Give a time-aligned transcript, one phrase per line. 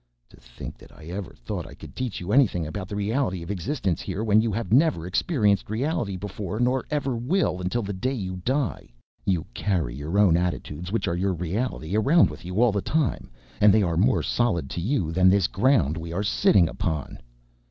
[0.29, 3.51] "To think that I ever thought I could teach you anything about the reality of
[3.51, 8.15] existence here when you have never experienced reality before nor ever will until the day
[8.15, 8.89] you die.
[9.27, 13.29] You carry your own attitudes, which are your reality, around with you all the time,
[13.59, 17.19] and they are more solid to you than this ground we are sitting upon."